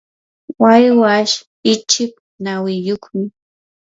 [0.61, 1.33] waywash
[1.73, 2.13] ichik
[2.43, 3.23] nawiyuqmi.